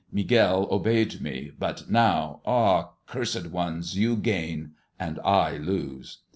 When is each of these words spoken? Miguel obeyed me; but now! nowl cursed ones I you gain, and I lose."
Miguel 0.11 0.67
obeyed 0.71 1.21
me; 1.21 1.51
but 1.59 1.87
now! 1.87 2.41
nowl 2.43 2.93
cursed 3.05 3.45
ones 3.51 3.93
I 3.95 3.99
you 3.99 4.15
gain, 4.15 4.71
and 4.99 5.19
I 5.23 5.57
lose." 5.57 6.23